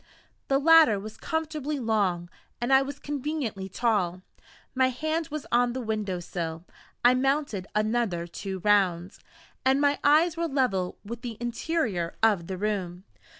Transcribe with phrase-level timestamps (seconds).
[0.47, 2.27] The ladder was comfortably long,
[2.59, 4.23] and I was conveniently tall;
[4.73, 6.65] my hand was on the window sill
[7.05, 9.19] I mounted another two rounds
[9.63, 13.03] and my eyes were level with the interior of the room.